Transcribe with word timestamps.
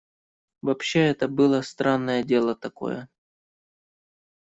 Вообще 0.63 1.01
это 1.01 1.27
было 1.27 1.61
странное 1.61 2.23
дело 2.23 2.55
такое. 2.55 3.07